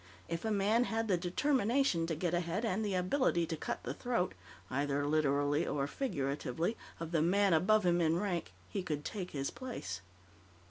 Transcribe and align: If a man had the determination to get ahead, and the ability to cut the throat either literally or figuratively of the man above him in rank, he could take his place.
If 0.27 0.43
a 0.43 0.49
man 0.49 0.85
had 0.85 1.07
the 1.07 1.15
determination 1.15 2.07
to 2.07 2.15
get 2.15 2.33
ahead, 2.33 2.65
and 2.65 2.83
the 2.83 2.95
ability 2.95 3.45
to 3.45 3.55
cut 3.55 3.83
the 3.83 3.93
throat 3.93 4.33
either 4.67 5.05
literally 5.05 5.67
or 5.67 5.85
figuratively 5.85 6.75
of 6.99 7.11
the 7.11 7.21
man 7.21 7.53
above 7.53 7.85
him 7.85 8.01
in 8.01 8.15
rank, 8.19 8.51
he 8.67 8.81
could 8.81 9.05
take 9.05 9.29
his 9.29 9.51
place. 9.51 10.01